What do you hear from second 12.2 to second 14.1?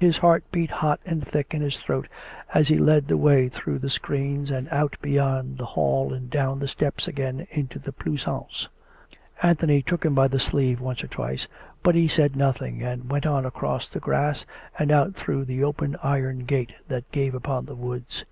nothing, and went on across the